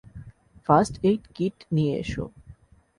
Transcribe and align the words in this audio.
First 0.65 0.93
aid 1.07 1.21
kit 1.35 1.57
নিয়ে 1.75 1.93
এসো। 2.03 2.25